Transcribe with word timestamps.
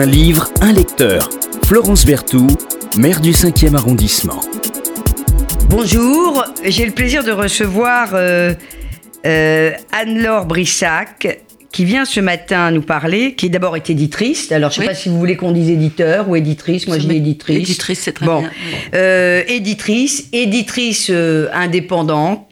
Un 0.00 0.06
livre, 0.06 0.48
un 0.62 0.72
lecteur. 0.72 1.28
Florence 1.66 2.06
Berthoud, 2.06 2.56
maire 2.96 3.20
du 3.20 3.32
5e 3.32 3.74
arrondissement. 3.74 4.40
Bonjour, 5.68 6.42
j'ai 6.64 6.86
le 6.86 6.92
plaisir 6.92 7.22
de 7.22 7.32
recevoir 7.32 8.12
euh, 8.14 8.54
euh, 9.26 9.72
Anne-Laure 9.92 10.46
Brissac 10.46 11.42
qui 11.70 11.84
vient 11.84 12.06
ce 12.06 12.20
matin 12.20 12.70
nous 12.70 12.80
parler, 12.80 13.34
qui 13.34 13.50
d'abord 13.50 13.76
est 13.76 13.90
éditrice. 13.90 14.50
Alors, 14.52 14.70
je 14.70 14.76
ne 14.80 14.84
sais 14.84 14.88
Oui. 14.88 14.94
pas 14.94 14.98
si 14.98 15.10
vous 15.10 15.18
voulez 15.18 15.36
qu'on 15.36 15.52
dise 15.52 15.68
éditeur 15.68 16.30
ou 16.30 16.34
éditrice. 16.34 16.86
Moi, 16.88 16.98
je 16.98 17.06
dis 17.06 17.16
éditrice. 17.16 17.68
Éditrice, 17.68 18.00
c'est 18.00 18.12
très 18.12 18.24
bon. 18.24 18.40
bien. 18.40 18.50
Euh, 18.94 19.42
éditrice, 19.48 20.28
éditrice 20.32 21.08
euh, 21.10 21.48
indépendante, 21.52 22.49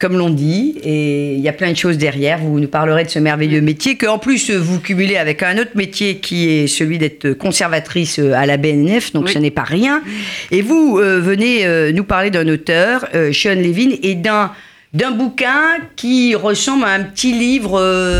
comme 0.00 0.16
l'on 0.16 0.30
dit, 0.30 0.76
et 0.82 1.34
il 1.34 1.40
y 1.40 1.48
a 1.48 1.52
plein 1.52 1.70
de 1.70 1.76
choses 1.76 1.98
derrière. 1.98 2.38
Vous 2.38 2.58
nous 2.58 2.68
parlerez 2.68 3.04
de 3.04 3.10
ce 3.10 3.18
merveilleux 3.18 3.60
métier 3.60 3.96
que, 3.96 4.06
en 4.06 4.18
plus, 4.18 4.50
vous 4.50 4.80
cumulez 4.80 5.18
avec 5.18 5.42
un 5.42 5.58
autre 5.58 5.72
métier 5.74 6.16
qui 6.16 6.48
est 6.48 6.66
celui 6.66 6.96
d'être 6.96 7.32
conservatrice 7.34 8.18
euh, 8.18 8.32
à 8.32 8.46
la 8.46 8.56
BNF, 8.56 9.12
donc 9.12 9.26
Oui. 9.26 9.32
ce 9.34 9.38
n'est 9.38 9.50
pas 9.50 9.62
rien. 9.62 10.02
Et 10.50 10.62
vous 10.62 10.98
euh, 10.98 11.20
venez 11.20 11.66
euh, 11.66 11.92
nous 11.92 12.04
parler 12.04 12.30
d'un 12.30 12.48
auteur, 12.48 13.06
euh, 13.14 13.30
Sean 13.32 13.54
Levin, 13.56 13.90
et 14.02 14.14
d'un 14.14 14.52
d'un 14.92 15.12
bouquin 15.12 15.76
qui 15.94 16.34
ressemble 16.34 16.82
à 16.84 16.88
un 16.88 17.04
petit 17.04 17.32
livre, 17.32 17.78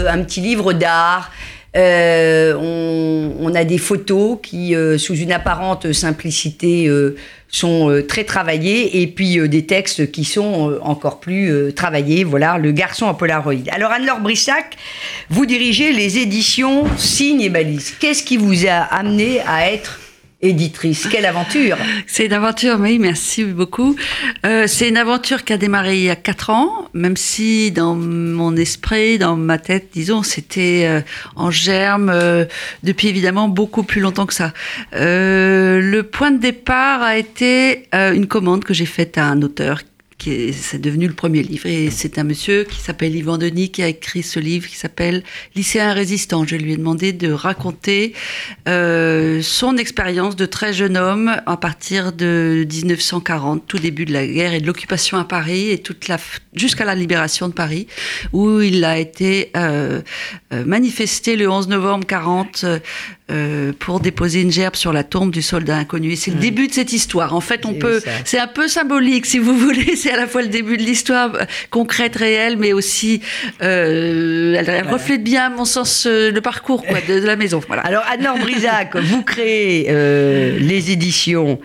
un 0.08 0.22
petit 0.22 0.40
livre 0.40 0.72
d'art. 0.72 1.32
Euh, 1.76 2.54
on, 3.40 3.54
a 3.54 3.64
des 3.64 3.78
photos 3.78 4.38
qui, 4.42 4.74
euh, 4.74 4.96
sous 4.96 5.16
une 5.16 5.32
apparente 5.32 5.92
simplicité, 5.92 6.86
euh, 6.86 7.16
sont 7.48 8.02
très 8.06 8.22
travaillées, 8.22 9.02
et 9.02 9.08
puis 9.08 9.48
des 9.48 9.66
textes 9.66 10.12
qui 10.12 10.24
sont 10.24 10.78
encore 10.82 11.18
plus 11.18 11.72
travaillés. 11.74 12.22
Voilà, 12.22 12.58
le 12.58 12.70
garçon 12.70 13.06
en 13.06 13.14
Polaroid. 13.14 13.68
Alors 13.72 13.90
Anne-Laure 13.90 14.20
Brissac, 14.20 14.76
vous 15.30 15.46
dirigez 15.46 15.92
les 15.92 16.18
éditions 16.18 16.84
Signes 16.96 17.40
et 17.40 17.48
Balises. 17.48 17.92
Qu'est-ce 17.98 18.22
qui 18.22 18.36
vous 18.36 18.68
a 18.68 18.82
amené 18.94 19.40
à 19.40 19.72
être 19.72 19.98
éditrice 20.42 21.06
Quelle 21.10 21.26
aventure 21.26 21.76
C'est 22.06 22.26
une 22.26 22.32
aventure, 22.32 22.78
oui, 22.80 22.98
merci 22.98 23.44
beaucoup. 23.44 23.96
Euh, 24.46 24.66
c'est 24.66 24.88
une 24.88 24.96
aventure 24.96 25.44
qui 25.44 25.52
a 25.52 25.58
démarré 25.58 25.96
il 25.96 26.04
y 26.04 26.10
a 26.10 26.16
quatre 26.16 26.50
ans, 26.50 26.88
même 26.94 27.16
si 27.16 27.70
dans 27.70 27.94
mon 27.94 28.56
esprit, 28.56 29.18
dans 29.18 29.36
ma 29.36 29.58
tête, 29.58 29.88
disons, 29.92 30.22
c'était 30.22 30.84
euh, 30.86 31.00
en 31.36 31.50
germe 31.50 32.10
euh, 32.10 32.44
depuis 32.82 33.08
évidemment 33.08 33.48
beaucoup 33.48 33.82
plus 33.82 34.00
longtemps 34.00 34.26
que 34.26 34.34
ça. 34.34 34.52
Euh, 34.94 35.80
le 35.80 36.02
point 36.02 36.30
de 36.30 36.38
départ 36.38 37.02
a 37.02 37.18
été 37.18 37.88
euh, 37.94 38.12
une 38.12 38.26
commande 38.26 38.64
que 38.64 38.74
j'ai 38.74 38.86
faite 38.86 39.18
à 39.18 39.26
un 39.26 39.42
auteur 39.42 39.82
qui 40.20 40.32
est, 40.32 40.52
c'est 40.52 40.78
devenu 40.78 41.08
le 41.08 41.14
premier 41.14 41.42
livre. 41.42 41.66
Et 41.66 41.90
c'est 41.90 42.18
un 42.18 42.24
monsieur 42.24 42.64
qui 42.64 42.78
s'appelle 42.78 43.16
Yvan 43.16 43.38
Denis 43.38 43.70
qui 43.70 43.82
a 43.82 43.88
écrit 43.88 44.22
ce 44.22 44.38
livre 44.38 44.68
qui 44.68 44.76
s'appelle 44.76 45.24
Lycéen 45.56 45.92
résistant. 45.92 46.44
Je 46.46 46.56
lui 46.56 46.74
ai 46.74 46.76
demandé 46.76 47.12
de 47.12 47.32
raconter 47.32 48.12
euh, 48.68 49.40
son 49.42 49.76
expérience 49.78 50.36
de 50.36 50.46
très 50.46 50.72
jeune 50.72 50.96
homme 50.96 51.34
à 51.46 51.56
partir 51.56 52.12
de 52.12 52.66
1940, 52.70 53.66
tout 53.66 53.78
début 53.78 54.04
de 54.04 54.12
la 54.12 54.26
guerre 54.26 54.52
et 54.52 54.60
de 54.60 54.66
l'occupation 54.66 55.16
à 55.16 55.24
Paris 55.24 55.70
et 55.70 55.78
toute 55.78 56.06
la 56.06 56.18
jusqu'à 56.54 56.84
la 56.84 56.94
libération 56.94 57.48
de 57.48 57.54
Paris, 57.54 57.86
où 58.32 58.60
il 58.60 58.84
a 58.84 58.98
été 58.98 59.50
euh, 59.56 60.02
euh, 60.52 60.64
manifesté 60.64 61.36
le 61.36 61.48
11 61.48 61.68
novembre 61.68 62.06
40 62.06 62.66
euh, 63.30 63.72
pour 63.78 64.00
déposer 64.00 64.40
une 64.40 64.50
gerbe 64.50 64.74
sur 64.74 64.92
la 64.92 65.04
tombe 65.04 65.30
du 65.30 65.42
soldat 65.42 65.76
inconnu. 65.76 66.12
Et 66.12 66.16
c'est 66.16 66.32
le 66.32 66.40
début 66.40 66.66
de 66.66 66.72
cette 66.72 66.92
histoire. 66.92 67.34
En 67.34 67.40
fait, 67.40 67.64
on 67.64 67.74
peut, 67.74 68.02
c'est 68.24 68.40
un 68.40 68.48
peu 68.48 68.66
symbolique, 68.66 69.26
si 69.26 69.38
vous 69.38 69.56
voulez. 69.56 69.94
C'est 70.10 70.16
à 70.16 70.20
la 70.20 70.26
fois 70.26 70.42
le 70.42 70.48
début 70.48 70.76
de 70.76 70.82
l'histoire 70.82 71.36
euh, 71.36 71.44
concrète, 71.70 72.16
réelle, 72.16 72.56
mais 72.56 72.72
aussi 72.72 73.20
euh, 73.62 74.56
elle, 74.58 74.68
elle 74.68 74.88
reflète 74.88 75.22
bien, 75.22 75.44
à 75.44 75.50
mon 75.50 75.64
sens, 75.64 76.04
euh, 76.04 76.32
le 76.32 76.40
parcours 76.40 76.84
quoi, 76.84 76.98
de, 77.06 77.20
de 77.20 77.26
la 77.26 77.36
maison. 77.36 77.60
Voilà. 77.64 77.82
Alors, 77.82 78.02
Anne-Laure 78.10 78.38
Brisac, 78.38 78.96
vous 78.96 79.22
créez 79.22 79.86
euh, 79.88 80.58
les 80.58 80.90
éditions 80.90 81.60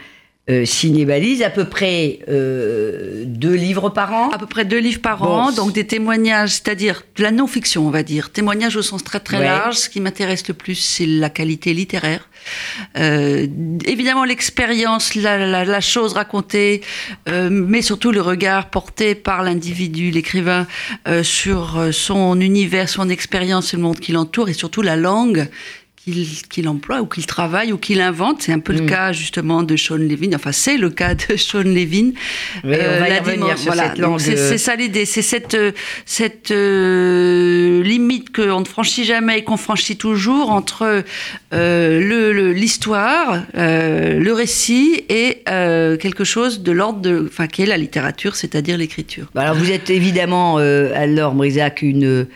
euh, 0.50 0.66
Balises, 1.06 1.42
à 1.42 1.50
peu 1.50 1.66
près 1.66 2.20
euh, 2.30 3.24
deux 3.26 3.54
livres 3.56 3.90
par 3.90 4.14
an. 4.14 4.30
À 4.30 4.38
peu 4.38 4.46
près 4.46 4.64
deux 4.66 4.78
livres 4.80 5.02
par 5.02 5.18
Bon, 5.18 5.26
an, 5.28 5.52
donc 5.52 5.74
des 5.74 5.86
témoignages, 5.88 6.52
c'est-à-dire 6.52 7.04
de 7.16 7.24
la 7.24 7.32
non-fiction, 7.32 7.86
on 7.88 7.90
va 7.90 8.04
dire. 8.04 8.30
Témoignages 8.30 8.76
au 8.76 8.82
sens 8.82 9.04
très 9.04 9.20
très 9.20 9.38
Ouais. 9.38 9.46
large. 9.46 9.76
Ce 9.76 9.90
qui 9.90 10.00
m'intéresse 10.02 10.48
le 10.48 10.54
plus, 10.54 10.76
c'est 10.76 11.06
la 11.08 11.30
qualité 11.30 11.74
littéraire. 11.74 12.30
Euh, 12.98 13.48
évidemment, 13.86 14.24
l'expérience, 14.24 15.16
la, 15.16 15.38
la, 15.46 15.66
la 15.66 15.82
chose 15.82 16.14
racontée, 16.14 16.82
euh, 17.28 17.50
mais 17.50 17.82
surtout 17.82 18.12
le 18.12 18.22
regard 18.22 18.70
porté 18.70 19.16
par 19.16 19.42
l'individu, 19.44 20.12
l'écrivain, 20.12 20.68
euh, 21.08 21.24
sur 21.24 21.78
euh, 21.80 21.92
son 21.92 22.40
univers, 22.40 22.88
son 22.88 23.10
expérience, 23.10 23.74
le 23.74 23.80
monde 23.80 24.00
qui 24.00 24.12
l'entoure, 24.12 24.50
et 24.50 24.54
surtout 24.54 24.84
la 24.84 24.96
langue 24.96 25.48
qu'il 26.50 26.68
emploie 26.70 27.02
ou 27.02 27.08
qu'il 27.08 27.26
travaille 27.26 27.72
ou 27.74 27.78
qu'il 27.78 28.00
invente. 28.00 28.44
C'est 28.44 28.52
un 28.54 28.60
peu 28.60 28.74
Mm. 28.74 28.78
le 28.82 28.86
cas 28.86 29.12
justement 29.12 29.64
de 29.64 29.76
Sean 29.76 29.96
Levin. 29.98 30.32
Enfin, 30.36 30.52
c'est 30.52 30.78
le 30.78 30.90
cas 30.90 31.16
de 31.16 31.36
Sean 31.38 31.64
Levin. 31.64 32.12
Oui, 32.64 32.76
on 32.76 33.00
va 33.00 33.08
y 33.08 33.12
la 33.12 33.20
revenir 33.20 33.58
cette 33.58 33.98
langue, 33.98 34.20
C'est 34.20 34.38
euh. 34.38 34.50
c'est 34.50 34.58
ça 34.58 34.76
l'idée, 34.76 35.06
c'est 35.06 35.22
cette, 35.22 35.56
euh, 35.56 35.72
cette 36.06 36.52
euh, 36.52 37.82
limite 37.84 38.36
qu'on 38.36 38.60
ne 38.60 38.66
franchit 38.66 39.04
jamais 39.06 39.40
et 39.40 39.44
qu'on 39.44 39.58
franchit 39.58 39.98
toujours 39.98 40.52
entre 40.52 41.04
euh, 41.54 42.00
le- 42.02 42.34
le- 42.34 42.54
l'histoire, 42.54 43.42
euh, 43.58 44.20
le 44.20 44.34
récit 44.34 45.04
et 45.10 45.42
euh, 45.50 45.98
quelque 45.98 46.24
chose 46.24 46.62
de 46.62 46.72
l'ordre 46.72 47.00
de, 47.02 47.26
enfin, 47.28 47.48
qui 47.48 47.64
est 47.64 47.66
la 47.66 47.78
littérature, 47.78 48.36
c'est-à-dire 48.36 48.78
l'écriture. 48.78 49.28
Bah, 49.34 49.42
Alors, 49.44 49.56
vous 49.56 49.72
êtes 49.72 49.90
évidemment, 49.90 50.58
euh, 50.60 50.92
Anne-Laure 50.96 51.34
Brisac, 51.34 51.82
une 51.82 52.28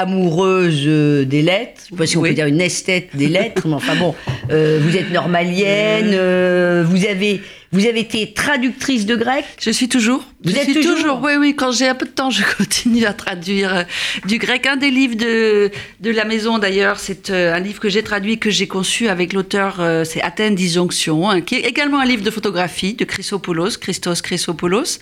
amoureuse 0.00 0.84
euh, 0.86 1.24
des 1.24 1.42
lettres. 1.42 1.82
Je 1.84 1.90
sais 1.90 1.96
pas 1.96 2.06
si 2.06 2.16
on 2.16 2.20
Oui. 2.22 2.30
peut 2.30 2.34
dire 2.34 2.46
une 2.46 2.60
esthète 2.60 3.14
des 3.14 3.28
lettres, 3.28 3.66
mais 3.66 3.74
enfin 3.74 3.94
bon, 3.96 4.14
euh, 4.50 4.78
vous 4.82 4.96
êtes 4.96 5.10
normalienne, 5.12 6.10
euh, 6.12 6.82
vous, 6.86 7.04
avez, 7.06 7.42
vous 7.72 7.86
avez 7.86 8.00
été 8.00 8.32
traductrice 8.34 9.06
de 9.06 9.16
grec? 9.16 9.44
Je 9.60 9.70
suis 9.70 9.88
toujours. 9.88 10.24
Vous 10.44 10.50
je 10.50 10.56
êtes 10.56 10.64
suis 10.70 10.80
toujours 10.80 11.20
Oui, 11.22 11.32
oui. 11.38 11.54
Quand 11.56 11.72
j'ai 11.72 11.88
un 11.88 11.94
peu 11.94 12.06
de 12.06 12.10
temps, 12.10 12.30
je 12.38 12.42
continue 12.56 13.04
à 13.06 13.12
traduire 13.12 13.74
euh, 13.74 13.82
du 14.26 14.38
grec. 14.38 14.66
Un 14.66 14.76
des 14.76 14.90
livres 14.90 15.14
de, 15.16 15.70
de 16.00 16.10
la 16.10 16.24
maison, 16.24 16.58
d'ailleurs, 16.58 16.98
c'est 16.98 17.30
euh, 17.30 17.54
un 17.54 17.60
livre 17.60 17.80
que 17.80 17.88
j'ai 17.88 18.02
traduit, 18.02 18.38
que 18.38 18.50
j'ai 18.50 18.66
conçu 18.66 19.08
avec 19.08 19.32
l'auteur, 19.32 19.76
euh, 19.80 20.04
c'est 20.04 20.20
Athènes 20.22 20.54
Disjonction, 20.54 21.30
hein, 21.30 21.40
qui 21.40 21.54
est 21.56 21.60
également 21.60 21.98
un 22.00 22.04
livre 22.04 22.22
de 22.24 22.30
photographie 22.30 22.94
de 22.94 23.04
Chrysopoulos, 23.04 23.78
Christos 23.80 24.20
Chrysopoulos. 24.20 24.98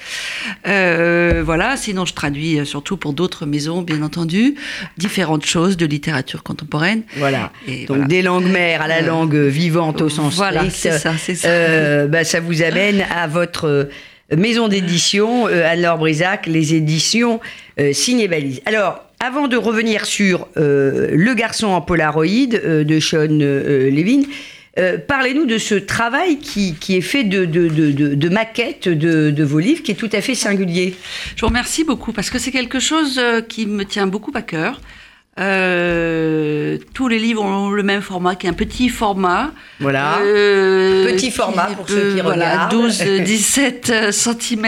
Euh, 0.66 1.42
voilà. 1.44 1.76
Sinon, 1.76 2.04
je 2.04 2.14
traduis 2.14 2.64
surtout 2.66 2.96
pour 2.96 3.12
d'autres 3.12 3.46
maisons, 3.46 3.82
bien 3.82 4.02
entendu, 4.02 4.54
différentes 4.98 5.46
choses 5.46 5.76
de 5.76 5.86
littérature 5.86 6.42
contemporaine. 6.42 7.02
Voilà. 7.16 7.52
Et 7.66 7.80
Donc 7.86 7.96
voilà. 7.96 8.04
des 8.06 8.22
langues 8.22 8.46
mères 8.50 8.82
à 8.82 8.88
la 8.88 8.98
Euh, 9.00 9.06
langue 9.06 9.34
vivante 9.34 10.02
au 10.02 10.08
sens 10.10 10.34
voilà, 10.34 10.60
strict. 10.68 10.76
c'est 10.76 10.98
ça, 10.98 11.14
c'est 11.18 11.34
ça. 11.34 11.48
Euh, 11.48 12.06
bah, 12.06 12.22
ça 12.24 12.40
vous 12.40 12.59
amène 12.62 13.04
à 13.10 13.26
votre 13.26 13.66
euh, 13.66 13.84
maison 14.36 14.68
d'édition, 14.68 15.48
euh, 15.48 15.66
Anne-Laure 15.66 15.98
Brisac, 15.98 16.46
les 16.46 16.74
éditions 16.74 17.40
euh, 17.78 17.92
Signes 17.92 18.20
et 18.20 18.28
Balises. 18.28 18.62
Alors, 18.66 19.04
avant 19.18 19.48
de 19.48 19.56
revenir 19.56 20.06
sur 20.06 20.48
euh, 20.56 21.10
Le 21.12 21.34
garçon 21.34 21.68
en 21.68 21.80
Polaroid 21.80 22.24
euh, 22.54 22.84
de 22.84 23.00
Sean 23.00 23.40
euh, 23.40 23.90
Levin, 23.90 24.22
euh, 24.78 24.98
parlez-nous 24.98 25.46
de 25.46 25.58
ce 25.58 25.74
travail 25.74 26.38
qui, 26.38 26.76
est 26.88 27.00
fait 27.00 27.24
de, 27.24 27.44
de, 27.44 27.68
de, 27.68 28.28
maquettes 28.28 28.88
de, 28.88 29.44
vos 29.44 29.58
livres, 29.58 29.82
qui 29.82 29.90
est 29.90 29.96
tout 29.96 30.08
à 30.12 30.20
fait 30.20 30.34
singulier. 30.34 30.94
Je 31.34 31.40
vous 31.40 31.48
remercie 31.48 31.84
beaucoup 31.84 32.12
parce 32.12 32.30
que 32.30 32.38
c'est 32.38 32.52
quelque 32.52 32.78
chose 32.78 33.18
euh, 33.18 33.40
qui 33.42 33.66
me 33.66 33.84
tient 33.84 34.06
beaucoup 34.06 34.32
à 34.34 34.42
cœur. 34.42 34.80
Euh, 35.38 36.76
tous 36.92 37.08
les 37.08 37.18
livres 37.18 37.42
ont 37.42 37.70
le 37.70 37.82
même 37.82 38.02
format, 38.02 38.34
qui 38.34 38.46
est 38.46 38.50
un 38.50 38.54
petit 38.54 38.88
format. 38.88 39.52
Voilà. 39.78 40.18
Euh, 40.18 41.06
Petit 41.12 41.30
format 41.30 41.66
pour 41.66 41.88
ceux 41.88 42.14
qui 42.14 42.20
voilà, 42.20 42.66
regardent. 42.66 42.72
12, 42.72 43.02
euh, 43.06 43.18
17 43.20 44.12
cm. 44.12 44.66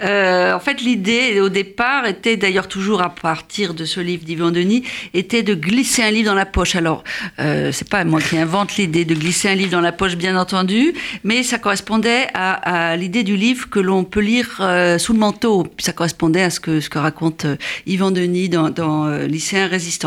en 0.00 0.60
fait, 0.60 0.80
l'idée 0.80 1.40
au 1.40 1.48
départ 1.48 2.06
était 2.06 2.36
d'ailleurs 2.36 2.68
toujours 2.68 3.02
à 3.02 3.14
partir 3.14 3.74
de 3.74 3.84
ce 3.84 4.00
livre 4.00 4.24
d'Yvan 4.24 4.50
Denis, 4.50 4.84
était 5.14 5.42
de 5.42 5.54
glisser 5.54 6.02
un 6.02 6.10
livre 6.10 6.30
dans 6.30 6.34
la 6.34 6.46
poche. 6.46 6.76
Alors, 6.76 7.04
euh, 7.38 7.70
c'est 7.72 7.88
pas 7.88 8.04
moi 8.04 8.20
qui 8.20 8.38
invente 8.38 8.76
l'idée 8.76 9.04
de 9.04 9.14
glisser 9.14 9.48
un 9.48 9.54
livre 9.54 9.72
dans 9.72 9.80
la 9.80 9.92
poche, 9.92 10.16
bien 10.16 10.38
entendu, 10.38 10.94
mais 11.24 11.42
ça 11.42 11.58
correspondait 11.58 12.28
à, 12.34 12.92
à 12.92 12.96
l'idée 12.96 13.24
du 13.24 13.36
livre 13.36 13.68
que 13.68 13.80
l'on 13.80 14.04
peut 14.04 14.20
lire 14.20 14.58
euh, 14.60 14.98
sous 14.98 15.12
le 15.12 15.18
manteau. 15.18 15.66
Ça 15.78 15.92
correspondait 15.92 16.42
à 16.42 16.50
ce 16.50 16.60
que, 16.60 16.80
ce 16.80 16.88
que 16.88 16.98
raconte 16.98 17.44
euh, 17.44 17.56
Yvan 17.86 18.10
Denis 18.10 18.48
dans, 18.48 18.70
dans 18.70 19.06
euh, 19.06 19.26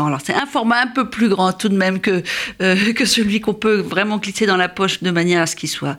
Alors, 0.06 0.20
c'est 0.24 0.34
un 0.34 0.46
format 0.46 0.80
un 0.82 0.86
peu 0.86 1.08
plus 1.10 1.28
grand 1.28 1.52
tout 1.52 1.68
de 1.68 1.76
même 1.76 2.00
que, 2.00 2.22
euh, 2.62 2.92
que 2.94 3.04
celui 3.04 3.40
qu'on 3.40 3.54
peut 3.54 3.76
vraiment 3.80 4.18
glisser 4.18 4.46
dans 4.46 4.56
la 4.56 4.68
poche 4.68 5.02
de 5.02 5.10
manière 5.10 5.42
à 5.42 5.46
ce 5.46 5.56
qu'il 5.56 5.68
soit 5.68 5.96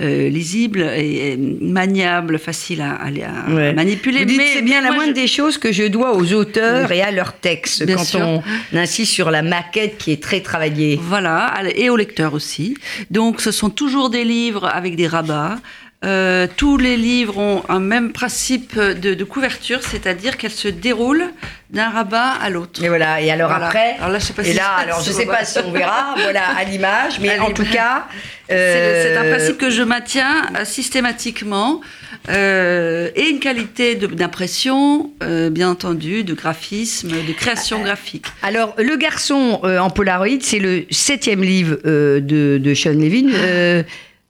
euh, 0.00 0.28
lisible 0.28 0.80
et, 0.96 1.32
et 1.32 1.36
maniable, 1.36 2.38
facile 2.38 2.80
à, 2.80 2.92
à- 2.94 3.06
à 3.08 3.50
Ouais. 3.50 3.72
manipuler. 3.72 4.24
Dites, 4.24 4.36
mais 4.38 4.48
c'est 4.54 4.62
bien 4.62 4.80
la 4.80 4.88
moi, 4.88 4.96
moindre 4.96 5.10
je- 5.16 5.20
des 5.22 5.26
choses 5.28 5.58
que 5.58 5.72
je 5.72 5.84
dois 5.84 6.14
aux 6.16 6.32
auteurs 6.32 6.90
et 6.92 7.02
à 7.02 7.10
leurs 7.10 7.34
textes 7.34 7.84
Bien 7.84 7.96
quand 7.96 8.04
sûr. 8.04 8.20
on 8.20 8.42
insiste 8.76 9.12
sur 9.12 9.30
la 9.30 9.42
maquette 9.42 9.98
qui 9.98 10.12
est 10.12 10.22
très 10.22 10.40
travaillée. 10.40 10.98
Voilà, 11.02 11.54
et 11.76 11.90
au 11.90 11.96
lecteur 11.96 12.34
aussi. 12.34 12.76
Donc, 13.10 13.40
ce 13.40 13.50
sont 13.50 13.70
toujours 13.70 14.10
des 14.10 14.24
livres 14.24 14.66
avec 14.66 14.96
des 14.96 15.06
rabats. 15.06 15.58
Euh, 16.04 16.46
tous 16.56 16.76
les 16.76 16.96
livres 16.96 17.38
ont 17.38 17.62
un 17.68 17.80
même 17.80 18.12
principe 18.12 18.78
de, 18.78 19.14
de 19.14 19.24
couverture, 19.24 19.82
c'est-à-dire 19.82 20.36
qu'elles 20.36 20.50
se 20.50 20.68
déroulent 20.68 21.30
d'un 21.70 21.88
rabat 21.88 22.32
à 22.42 22.50
l'autre. 22.50 22.84
Et 22.84 22.88
voilà. 22.88 23.20
Et 23.22 23.30
alors 23.30 23.48
Voilà. 23.48 23.66
après. 23.66 23.96
Alors 23.98 24.10
là, 24.10 24.18
je 24.18 24.24
sais 24.26 24.32
pas 24.34 24.42
et 24.42 24.50
si 24.50 24.54
là, 24.54 24.68
alors 24.78 25.00
je 25.02 25.10
sais 25.10 25.24
voit. 25.24 25.36
pas 25.36 25.44
si 25.44 25.58
on 25.64 25.70
verra. 25.72 26.14
Voilà, 26.22 26.42
à 26.56 26.64
l'image. 26.64 27.18
Mais 27.20 27.38
en 27.38 27.50
tout 27.52 27.64
cas. 27.64 28.06
C'est 28.48 29.16
un 29.16 29.24
euh, 29.24 29.34
principe 29.34 29.56
que 29.56 29.70
je 29.70 29.82
maintiens 29.82 30.44
euh, 30.58 30.66
systématiquement 30.66 31.80
euh, 32.28 33.08
et 33.16 33.28
une 33.30 33.38
qualité 33.40 33.94
d'impression, 33.94 35.10
euh, 35.22 35.48
bien 35.48 35.70
entendu, 35.70 36.24
de 36.24 36.34
graphisme, 36.34 37.08
de 37.08 37.32
création 37.32 37.78
Ah, 37.80 37.84
graphique. 37.84 38.26
Alors, 38.42 38.74
Le 38.76 38.96
Garçon 38.96 39.60
en 39.64 39.88
Polaroid, 39.90 40.38
c'est 40.42 40.58
le 40.58 40.84
septième 40.90 41.42
livre 41.42 41.76
de, 41.84 42.58
de 42.62 42.74
Sean 42.74 42.90
Levin. 42.92 43.30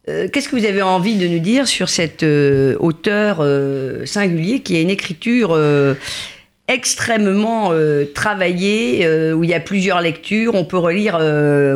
Euh, 0.08 0.28
Qu'est-ce 0.32 0.48
que 0.48 0.56
vous 0.56 0.66
avez 0.66 0.82
envie 0.82 1.16
de 1.16 1.26
nous 1.26 1.38
dire 1.38 1.66
sur 1.66 1.88
cet 1.88 2.22
euh, 2.22 2.76
auteur 2.78 3.38
euh, 3.40 4.04
singulier 4.04 4.60
qui 4.60 4.76
a 4.76 4.80
une 4.80 4.90
écriture 4.90 5.56
extrêmement 6.66 7.72
travaillée, 8.14 9.06
où 9.34 9.44
il 9.44 9.50
y 9.50 9.54
a 9.54 9.60
plusieurs 9.60 10.00
lectures, 10.00 10.54
on 10.54 10.64
peut 10.64 10.78
relire 10.78 11.18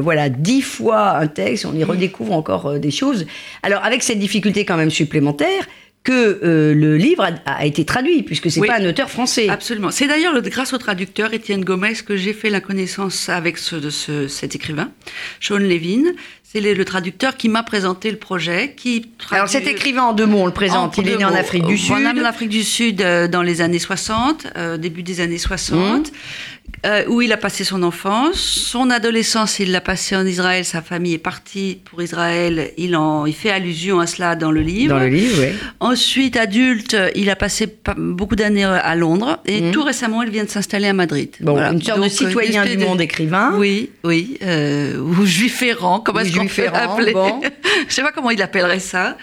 voilà 0.03 0.31
dix 0.31 0.63
fois 0.63 1.11
un 1.19 1.27
texte, 1.27 1.67
on 1.67 1.75
y 1.75 1.85
redécouvre 1.85 2.33
encore 2.33 2.79
des 2.79 2.91
choses. 2.91 3.27
Alors 3.63 3.85
avec 3.85 4.03
cette 4.03 4.19
difficulté 4.19 4.65
quand 4.65 4.79
même 4.79 4.91
supplémentaire 4.91 5.67
que 6.05 6.41
euh, 6.43 6.73
le 6.75 6.97
livre 6.97 7.23
a, 7.25 7.33
a 7.53 7.67
été 7.67 7.85
traduit, 7.85 8.23
puisque 8.23 8.51
c'est 8.51 8.61
Oui. 8.61 8.69
pas 8.69 8.79
un 8.81 8.87
auteur 8.89 9.11
français. 9.11 9.49
Absolument. 9.51 9.91
C'est 9.91 10.07
d'ailleurs 10.07 10.33
le- 10.33 10.41
grâce 10.41 10.73
au 10.73 10.79
traducteur 10.79 11.35
Étienne 11.35 11.65
Gomez 11.65 11.93
que 12.07 12.17
j'ai 12.17 12.33
fait 12.33 12.49
la 12.49 12.61
connaissance 12.61 13.29
avec 13.29 13.59
ce, 13.59 13.77
de 13.77 13.91
ce- 13.91 14.27
cet 14.27 14.55
écrivain, 14.55 14.91
Sean 15.41 15.59
Levin. 15.59 16.05
C'est 16.51 16.63
le, 16.63 16.73
le 16.73 16.85
traducteur 16.87 17.37
qui 17.37 17.51
m'a 17.51 17.63
présenté 17.63 18.11
le 18.11 18.17
projet, 18.17 18.73
qui 18.75 19.11
Alors 19.31 19.51
cet 19.51 19.67
écrivain 19.67 20.05
en 20.05 20.13
deux 20.15 20.25
mots, 20.25 20.39
on 20.39 20.47
le 20.47 20.53
présente. 20.53 20.99
En 20.99 21.03
Il 21.03 21.07
est 21.11 21.19
né 21.19 21.25
en. 21.27 21.35
Afrique 21.35 21.67
du 21.67 21.77
Sud. 21.77 21.89
Voilà, 21.89 22.13
en 22.13 22.25
Afrique 22.25 22.49
du 22.49 22.65
Sud 22.65 23.03
euh, 23.03 23.29
dans 23.29 23.43
les 23.43 23.61
années 23.61 23.79
60, 23.79 24.47
euh, 24.57 24.79
début 24.79 25.03
des 25.03 25.21
années 25.21 25.37
60, 25.37 26.11
euh, 26.87 27.05
où 27.09 27.21
il 27.23 27.33
a 27.33 27.37
passé 27.37 27.65
son 27.65 27.83
enfance. 27.83 28.37
Son 28.39 28.91
adolescence, 28.91 29.59
il 29.59 29.73
l'a 29.73 29.81
passé 29.81 30.15
en 30.17 30.25
Israël. 30.27 30.65
Sa 30.65 30.83
famille 30.83 31.15
est 31.15 31.19
partie 31.19 31.81
pour 31.85 32.01
Israël. 32.03 32.71
Il, 32.77 32.97
en, 32.97 33.27
il 33.27 33.35
fait 33.35 33.51
allusion 33.51 34.01
à 34.01 34.07
cela 34.07 34.37
dans 34.37 34.51
le 34.51 34.61
livre. 34.61 34.95
Dans 34.95 35.01
le 35.01 35.09
livre, 35.09 35.37
oui. 35.41 35.49
Ensuite, 35.81 36.37
adulte, 36.37 36.97
il 37.15 37.31
a 37.31 37.37
passé 37.37 37.67
pas- 37.67 37.95
beaucoup 37.97 38.37
d'années 38.37 38.65
à 38.65 38.95
Londres. 38.95 39.41
Et 39.47 39.61
Mhm. 39.61 39.73
tout 39.73 39.83
récemment, 39.83 40.23
il 40.23 40.31
vient 40.31 40.45
de 40.45 40.51
s'installer 40.51 40.87
à 40.89 40.93
Madrid. 40.93 41.31
Bon, 41.41 41.53
Voilà. 41.53 41.73
une 41.73 41.83
sorte 41.83 41.99
de 41.99 42.05
Donc, 42.05 42.13
euh, 42.13 42.27
citoyen 42.27 42.65
du 42.65 42.79
monde 42.79 43.01
écrivain. 43.01 43.55
Oui, 43.57 43.91
oui. 44.05 44.39
Euh, 44.43 44.99
ou 45.01 45.27
juif 45.27 45.63
errant, 45.63 46.01
comment 46.01 46.21
est-ce 46.21 46.37
qu'on 46.37 46.47
peut 46.47 46.65
l'appeler 46.73 47.13
bon. 47.13 47.41
Je 47.89 47.95
sais 47.95 48.03
pas 48.03 48.13
comment 48.13 48.31
il 48.31 48.41
appellerait 48.43 48.79
ça. 48.81 49.17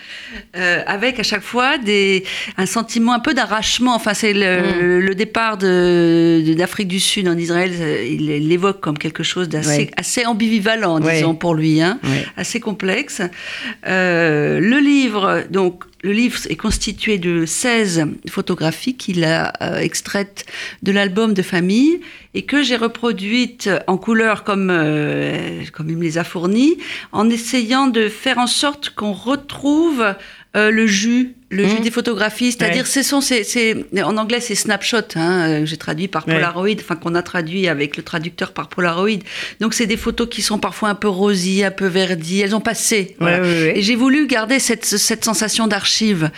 Euh, 0.57 0.81
avec 0.87 1.19
à 1.19 1.23
chaque 1.23 1.43
fois 1.43 1.77
des, 1.77 2.23
un 2.57 2.65
sentiment 2.65 3.13
un 3.13 3.19
peu 3.19 3.33
d'arrachement. 3.33 3.95
Enfin, 3.95 4.13
c'est 4.13 4.33
le, 4.33 4.99
le 4.99 5.15
départ 5.15 5.57
de- 5.57 6.43
de- 6.45 6.53
d'Afrique 6.53 6.87
du 6.89 6.99
Sud 6.99 7.27
en 7.27 7.31
Israël. 7.37 7.44
Euh, 7.51 8.05
Il 8.05 8.25
l'évoque 8.47 8.79
comme 8.81 8.97
quelque 8.97 9.23
chose 9.23 9.49
d'assez 9.49 9.77
Ouais. 9.77 9.91
assez 9.97 10.25
ambivalent, 10.25 11.01
Ouais. 11.01 11.15
disons, 11.15 11.35
pour 11.35 11.53
lui. 11.55 11.81
Hein 11.81 11.99
Ouais. 12.03 12.25
assez 12.37 12.59
complexe. 12.59 13.21
Euh, 13.87 14.59
le 14.59 14.79
livre, 14.79 15.43
donc, 15.49 15.83
le 16.03 16.11
livre 16.11 16.37
est 16.49 16.55
constitué 16.55 17.17
de 17.17 17.45
16 17.45 18.05
photographies 18.29 18.95
qu'il 18.95 19.23
a 19.23 19.53
euh, 19.61 19.79
extraites 19.79 20.45
de 20.83 20.91
l'album 20.91 21.33
de 21.33 21.41
famille 21.41 21.99
et 22.35 22.43
que 22.43 22.61
j'ai 22.61 22.75
reproduites 22.75 23.69
en 23.87 23.97
couleur 23.97 24.43
comme, 24.43 24.69
euh, 24.71 25.63
comme 25.73 25.89
il 25.89 25.97
me 25.97 26.03
les 26.03 26.17
a 26.19 26.23
fournies, 26.23 26.77
en 27.11 27.27
essayant 27.29 27.87
de 27.87 28.07
faire 28.09 28.37
en 28.37 28.45
sorte 28.47 28.91
qu'on 28.91 29.13
retrouve 29.13 30.03
euh, 30.55 30.71
le 30.71 30.87
jus, 30.87 31.33
le 31.49 31.65
jus 31.67 31.75
Mhm. 31.75 31.81
des 31.83 31.91
photographies, 31.91 32.51
c'est-à-dire 32.51 32.83
Ouais. 32.83 32.89
ce 32.89 33.03
sont 33.03 33.21
ces, 33.21 33.43
ces- 33.43 33.85
en 34.03 34.17
anglais 34.17 34.39
c'est 34.39 34.55
snapshot, 34.55 34.97
hein, 35.15 35.49
euh, 35.61 35.65
j'ai 35.65 35.77
traduit 35.77 36.07
par. 36.07 36.25
Polaroid, 36.25 36.67
enfin 36.79 36.95
qu'on 36.95 37.13
a 37.15 37.21
traduit 37.21 37.67
avec 37.67 37.97
le 37.97 38.03
traducteur 38.03 38.51
par 38.51 38.67
Polaroid. 38.67 39.19
Donc 39.59 39.73
c'est 39.73 39.85
des 39.85 39.97
photos 39.97 40.27
qui 40.29 40.41
sont 40.41 40.57
parfois 40.59 40.89
un 40.89 40.95
peu 40.95 41.07
rosies, 41.07 41.63
un 41.63 41.71
peu 41.71 41.87
verdies, 41.87 42.41
elles 42.41 42.55
ont 42.55 42.61
passé. 42.61 43.15
voilà. 43.19 43.41
Ouais. 43.41 43.73
Et 43.77 43.81
j'ai 43.81 43.95
voulu 43.95 44.27
garder 44.27 44.59
cette, 44.59 44.85
cette 44.85 45.23
sensation 45.25 45.67
d'archive. 45.67 46.31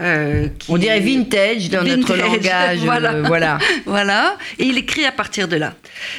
Euh, 0.00 0.48
qui- 0.58 0.70
On 0.70 0.78
dirait 0.78 1.00
vintage 1.00 1.68
dans 1.70 1.82
notre 1.84 2.16
langage. 2.16 2.78
voilà. 2.84 3.12
euh, 3.14 3.22
voilà. 3.26 3.58
voilà, 3.84 4.36
et 4.58 4.64
il 4.64 4.78
écrit 4.78 5.04
à 5.04 5.12
partir 5.12 5.48
de 5.48 5.56
là. 5.56 5.74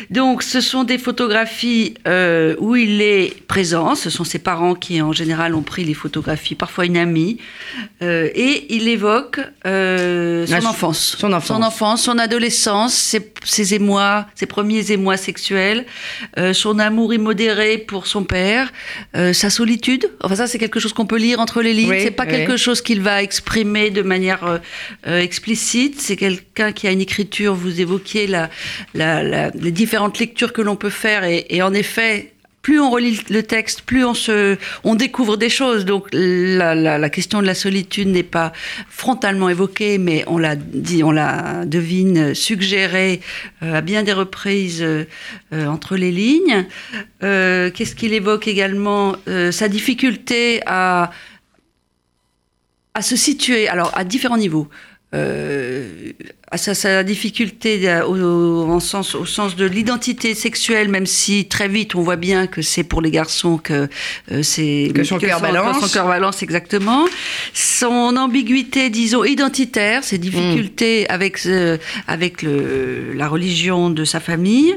Donc, 0.09 0.43
ce 0.43 0.61
sont 0.61 0.83
des 0.83 0.97
photographies 0.97 1.95
euh, 2.07 2.55
où 2.59 2.75
il 2.75 3.01
est 3.01 3.33
présent. 3.47 3.95
Ce 3.95 4.09
sont 4.09 4.23
ses 4.23 4.39
parents 4.39 4.75
qui, 4.75 5.01
en 5.01 5.11
général, 5.11 5.55
ont 5.55 5.63
pris 5.63 5.83
les 5.83 5.93
photographies, 5.95 6.55
parfois 6.55 6.85
une 6.85 6.97
amie, 6.97 7.39
et 8.01 8.65
il 8.73 8.87
évoque 8.87 9.39
euh, 9.65 10.45
son 10.45 10.53
Ah, 10.53 10.69
enfance, 10.69 11.15
son 11.19 11.33
enfance. 11.33 11.47
son 11.57 11.63
enfance, 11.63 12.01
son 12.03 12.17
adolescence, 12.19 12.93
ses, 12.93 13.31
ses 13.43 13.73
émois, 13.73 14.27
ses 14.35 14.45
premiers 14.45 14.91
émois 14.91 15.17
sexuels, 15.17 15.85
son 16.53 16.79
amour 16.79 17.13
immodéré 17.13 17.77
pour 17.79 18.07
son 18.07 18.23
père, 18.23 18.71
sa 19.13 19.49
solitude. 19.49 20.09
Enfin, 20.21 20.35
ça, 20.35 20.47
c'est 20.47 20.59
quelque 20.59 20.79
chose 20.79 20.93
qu'on 20.93 21.05
peut 21.05 21.17
lire 21.17 21.39
entre 21.39 21.61
les 21.61 21.73
lignes. 21.73 21.89
Oui, 21.89 22.01
c'est 22.03 22.11
pas 22.11 22.25
oui. 22.25 22.31
quelque 22.31 22.57
chose 22.57 22.81
qu'il 22.81 23.01
va 23.01 23.23
exprimer 23.23 23.62
de 23.63 24.01
manière 24.01 24.43
euh, 24.43 24.57
euh, 25.07 25.19
explicite. 25.19 25.99
C'est 25.99 26.15
quelqu'un 26.15 26.71
qui 26.71 26.87
a 26.87 26.91
une 26.91 27.01
écriture. 27.01 27.55
Vous 27.55 27.81
évoquiez 27.81 28.27
la, 28.27 28.49
les 28.93 29.71
différentes 29.71 30.19
lectures 30.19 30.53
que 30.53 30.61
l'on 30.61 30.75
peut 30.75 30.89
faire, 30.89 31.23
et, 31.23 31.61
en 31.61 31.73
effet. 31.73 32.29
Plus 32.61 32.79
on 32.79 32.91
relit 32.91 33.19
le 33.29 33.43
texte, 33.43 33.81
plus 33.81 34.05
on 34.05 34.13
se, 34.13 34.57
on 34.85 34.95
découvre 34.95 35.35
des 35.35 35.49
choses. 35.49 35.83
Donc 35.83 36.07
la, 36.13 37.09
question 37.09 37.41
de 37.41 37.45
la 37.45 37.55
solitude 37.55 38.07
n'est 38.07 38.23
pas 38.23 38.53
frontalement 38.87 39.49
évoquée, 39.49 39.97
mais 39.97 40.23
on 40.27 40.37
la 40.37 40.55
dit, 40.55 41.03
on 41.03 41.11
la 41.11 41.65
devine 41.65 42.33
suggérée 42.33 43.19
euh, 43.63 43.75
à 43.75 43.81
bien 43.81 44.03
des 44.03 44.13
reprises 44.13 44.81
entre 45.51 45.97
les 45.97 46.11
lignes. 46.11 46.65
Qu'est-ce 47.19 47.95
qu'il 47.95 48.13
évoque 48.13 48.47
également 48.47 49.17
Sa 49.51 49.67
difficulté 49.67 50.61
à 50.65 51.11
à 52.93 53.01
se 53.01 53.15
situer, 53.15 53.67
alors 53.67 53.91
à 53.95 54.03
différents 54.03 54.37
niveaux. 54.37 54.67
Euh, 55.13 56.11
à 56.53 56.57
sa, 56.57 56.75
sa 56.75 57.03
difficulté 57.03 57.89
euh, 57.89 58.05
au, 58.05 58.15
au- 58.15 58.71
en 58.71 58.79
sens, 58.79 59.15
au 59.15 59.25
sens 59.25 59.55
de 59.55 59.65
l'identité 59.65 60.35
sexuelle, 60.35 60.87
même 60.87 61.07
si 61.07 61.45
très 61.45 61.67
vite 61.67 61.95
on 61.95 62.01
voit 62.01 62.15
bien 62.29 62.45
que 62.47 62.61
c'est 62.61 62.83
pour 62.83 63.01
les 63.01 63.09
garçons 63.09 63.57
que 63.57 63.87
euh, 64.31 64.43
c'est 64.43 64.91
Que 64.93 65.03
son 65.03 65.17
cœur 65.17 65.41
balance. 65.41 65.79
Son 65.81 65.91
cœur 65.91 66.07
balance 66.07 66.43
exactement. 66.43 67.05
Son 67.53 68.15
ambiguïté, 68.17 68.89
disons 68.91 69.23
identitaire, 69.23 70.03
ses 70.03 70.19
difficultés 70.19 71.09
avec 71.09 71.45
euh, 71.47 71.77
avec 72.07 72.43
le, 72.43 73.13
la 73.15 73.27
religion 73.27 73.89
de 73.89 74.05
sa 74.05 74.19
famille. 74.19 74.75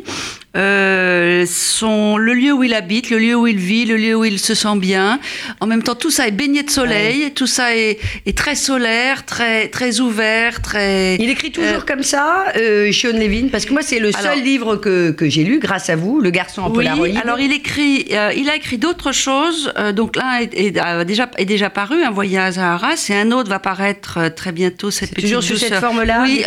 Euh, 0.56 1.44
son, 1.46 2.16
le 2.16 2.32
lieu 2.32 2.52
où 2.52 2.62
il 2.62 2.72
habite, 2.72 3.10
le 3.10 3.18
lieu 3.18 3.34
où 3.34 3.46
il 3.46 3.58
vit, 3.58 3.84
le 3.84 3.96
lieu 3.98 4.14
où 4.14 4.24
il 4.24 4.38
se 4.38 4.54
sent 4.54 4.76
bien. 4.78 5.20
En 5.60 5.66
même 5.66 5.82
temps, 5.82 5.94
tout 5.94 6.10
ça 6.10 6.26
est 6.26 6.30
baigné 6.30 6.62
de 6.62 6.70
soleil, 6.70 7.30
tout 7.34 7.46
ça 7.46 7.76
est, 7.76 7.98
est 8.24 8.36
très 8.36 8.54
solaire, 8.54 9.26
très, 9.26 9.68
très 9.68 10.00
ouvert, 10.00 10.62
très. 10.62 11.16
Il 11.16 11.28
écrit 11.28 11.50
toujours 11.66 11.82
Euh, 11.82 11.84
comme 11.86 12.02
ça, 12.02 12.44
euh, 12.56 12.90
Sean 12.92 13.12
Levin, 13.18 13.48
parce 13.50 13.64
que 13.66 13.72
moi, 13.72 13.82
c'est 13.82 13.98
le 13.98 14.10
Alors- 14.16 14.32
seul 14.34 14.42
livre 14.42 14.76
que, 14.76 15.10
que 15.10 15.28
j'ai 15.28 15.44
lu, 15.44 15.58
grâce 15.58 15.90
à 15.90 15.96
vous, 15.96 16.20
Le 16.20 16.30
garçon 16.30 16.62
en 16.62 16.68
Oui, 16.70 16.76
Polaroid. 16.86 17.08
alors 17.22 17.38
il 17.40 17.52
écrit, 17.52 18.06
euh, 18.12 18.32
il 18.36 18.48
a 18.48 18.56
écrit 18.56 18.78
d'autres 18.78 19.12
choses. 19.12 19.72
euh, 19.78 19.92
donc 19.92 20.16
l'un 20.16 20.38
est, 20.40 20.54
est, 20.54 21.04
déjà, 21.04 21.30
est 21.36 21.44
déjà 21.44 21.70
paru, 21.70 22.02
Un 22.02 22.10
voyage 22.10 22.58
à 22.58 22.74
Arras, 22.74 23.06
et 23.10 23.14
un 23.14 23.32
autre 23.32 23.48
va 23.50 23.58
paraître 23.58 24.28
très 24.34 24.52
bientôt. 24.52 24.90
Cette 24.90 25.10
petite 25.10 25.24
toujours 25.28 25.42
sous 25.42 25.56
cette 25.56 25.74
forme-là, 25.74 26.22
Oui, 26.22 26.42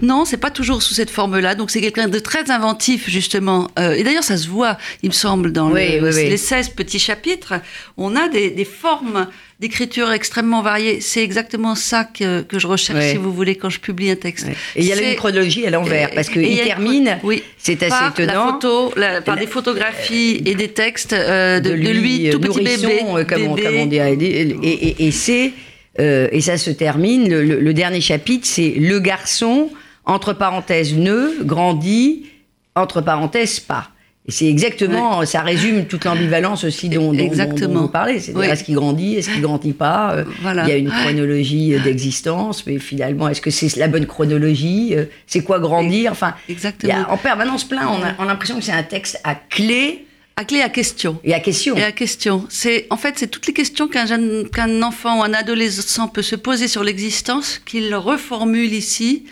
non, 0.00 0.24
c'est 0.24 0.36
pas 0.36 0.50
toujours 0.50 0.82
sous 0.82 0.94
cette 0.94 1.10
forme-là. 1.10 1.54
Donc 1.54 1.70
c'est 1.70 1.80
quelqu'un 1.80 2.08
de 2.08 2.18
très 2.18 2.50
inventif 2.50 3.08
justement. 3.08 3.68
Et 3.78 4.02
d'ailleurs, 4.02 4.24
ça 4.24 4.36
se 4.36 4.48
voit, 4.48 4.76
il 5.02 5.08
me 5.10 5.14
semble, 5.14 5.52
dans 5.52 5.70
Oui, 5.70 5.98
le- 5.98 6.08
oui, 6.08 6.14
oui. 6.14 6.28
les 6.30 6.36
16 6.36 6.70
petits 6.70 6.98
chapitres. 6.98 7.54
On 7.96 8.16
a 8.16 8.28
des, 8.28 8.50
des 8.50 8.64
formes 8.64 9.26
d'écriture 9.62 10.10
extrêmement 10.12 10.60
variées. 10.60 11.00
C'est 11.00 11.22
exactement 11.22 11.74
ça 11.74 12.04
que, 12.04 12.42
que 12.42 12.58
je 12.58 12.66
recherche, 12.66 12.98
Ouais. 12.98 13.12
si 13.12 13.16
vous 13.16 13.32
voulez, 13.32 13.54
quand 13.54 13.70
je 13.70 13.80
publie 13.80 14.10
un 14.10 14.16
texte. 14.16 14.46
Ouais. 14.48 14.56
Et 14.76 14.80
il 14.82 14.86
y 14.86 14.92
a 14.92 15.00
une 15.00 15.14
chronologie 15.16 15.64
à 15.66 15.70
l'envers, 15.70 16.10
parce 16.10 16.28
qu'il 16.28 16.56
termine, 16.58 17.18
oui, 17.22 17.42
c'est 17.56 17.80
assez 17.82 17.88
par 17.90 18.10
étonnant. 18.10 18.32
La 18.46 18.52
photo, 18.52 18.92
la- 18.96 19.22
par 19.22 19.36
La- 19.36 19.40
des 19.40 19.46
photographies 19.46 20.42
et 20.44 20.54
des 20.54 20.68
textes 20.68 21.12
euh, 21.14 21.60
de, 21.60 21.70
de 21.70 21.74
lui, 21.90 22.28
euh, 22.28 22.32
tout 22.32 22.40
petit 22.40 22.60
bébé. 22.62 23.00
euh, 23.02 23.24
comme, 23.24 23.42
on, 23.44 23.54
comme 23.56 23.76
on 23.76 23.86
dit. 23.86 23.96
Et, 23.96 24.58
et- 24.62 25.06
et 25.06 25.10
c'est 25.12 25.52
euh, 26.00 26.28
et 26.32 26.40
ça 26.40 26.58
se 26.58 26.70
termine. 26.70 27.28
Le, 27.30 27.42
le- 27.44 27.60
le 27.60 27.74
dernier 27.74 28.00
chapitre, 28.00 28.46
c'est 28.46 28.70
le 28.76 28.98
garçon 28.98 29.70
entre 30.04 30.32
parenthèses 30.32 30.94
ne 30.96 31.42
grandit 31.44 32.26
entre 32.74 33.00
parenthèses 33.00 33.60
pas. 33.60 33.90
Et 34.26 34.30
c'est 34.30 34.46
exactement, 34.46 35.24
ça 35.26 35.40
résume 35.40 35.86
toute 35.86 36.04
l'ambivalence 36.04 36.62
aussi 36.62 36.88
dont, 36.88 37.12
Exactement. 37.12 37.74
dont 37.74 37.80
vous 37.82 37.88
parlez. 37.88 38.20
C'est-à-dire, 38.20 38.40
Oui. 38.42 38.46
est-ce 38.46 38.62
qu'il 38.62 38.76
grandit, 38.76 39.16
est-ce 39.16 39.28
qu'il 39.30 39.40
grandit 39.42 39.72
pas 39.72 40.12
Euh, 40.14 40.24
Voilà. 40.42 40.62
Il 40.62 40.68
y 40.68 40.72
a 40.72 40.76
une 40.76 40.90
chronologie 40.90 41.74
euh, 41.74 41.80
d'existence, 41.80 42.64
mais 42.66 42.78
finalement, 42.78 43.28
est-ce 43.28 43.40
que 43.40 43.50
c'est 43.50 43.74
la 43.76 43.88
bonne 43.88 44.06
chronologie 44.06 44.94
Euh, 44.94 45.06
C'est 45.26 45.42
quoi 45.42 45.58
grandir 45.58 46.12
Enfin, 46.12 46.34
il 46.48 46.56
y 46.86 46.90
a 46.92 47.10
en 47.10 47.16
permanence 47.16 47.64
plein. 47.64 47.88
On 47.88 48.00
a, 48.00 48.14
on 48.20 48.22
a 48.22 48.26
l'impression 48.26 48.56
que 48.58 48.62
c'est 48.64 48.70
un 48.70 48.84
texte 48.84 49.20
à 49.24 49.34
clé 49.34 50.06
À 50.36 50.44
clé 50.44 50.60
à 50.62 50.68
question. 50.68 51.18
Et 51.24 51.34
à 51.34 51.40
question. 51.40 51.76
Et 51.76 51.82
à 51.82 51.90
question. 51.90 52.46
C'est 52.48 52.86
en 52.90 52.96
fait 52.96 53.14
c'est 53.18 53.26
toutes 53.26 53.48
les 53.48 53.52
questions 53.52 53.88
qu'un 53.88 54.06
jeune, 54.06 54.48
qu'un 54.50 54.82
enfant 54.82 55.18
ou 55.18 55.22
un 55.24 55.34
adolescent 55.34 56.06
peut 56.06 56.22
se 56.22 56.36
poser 56.36 56.68
sur 56.68 56.84
l'existence 56.84 57.60
qu'il 57.66 57.92
reformule 57.96 58.72
ici. 58.72 59.24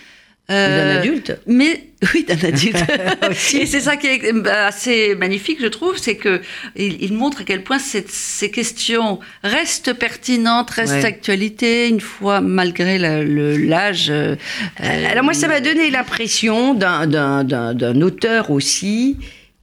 Euh, 0.50 0.95
d'un 0.95 1.00
adulte. 1.00 1.40
Mais 1.47 1.85
oui, 2.14 2.25
d'un 2.26 2.49
adulte. 2.49 2.76
et 3.54 3.66
c'est 3.66 3.80
ça 3.80 3.97
qui 3.97 4.07
est 4.09 4.33
bah, 4.33 4.66
assez 4.66 5.14
magnifique, 5.14 5.59
je 5.61 5.66
trouve, 5.69 5.97
c'est 5.97 6.16
que 6.16 6.40
il, 6.76 7.12
montre 7.12 7.42
à 7.42 7.45
quel 7.45 7.62
point 7.62 7.78
cette, 7.78 8.11
ces 8.11 8.50
questions 8.50 9.21
restent 9.45 9.92
pertinentes, 9.92 10.71
restent 10.71 11.02
d'actualité 11.02 11.88
une 11.88 12.00
fois 12.00 12.40
malgré 12.40 12.99
l'âge. 12.99 14.09
Euh, 14.11 14.37
Alors 14.78 15.25
moi, 15.25 15.35
ça 15.35 15.49
m'a 15.49 15.61
donné 15.61 15.90
l'impression 15.90 16.75
d'un 16.75 18.00
auteur 18.00 18.50
aussi 18.50 19.16